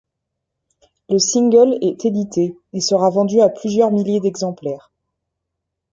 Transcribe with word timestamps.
Le 1.09 1.19
single 1.19 1.77
est 1.83 2.05
édité 2.05 2.57
et 2.73 2.81
sera 2.81 3.11
vendu 3.11 3.39
à 3.39 3.49
plusieurs 3.49 3.91
milliers 3.91 4.19
d'exemplaires. 4.19 4.91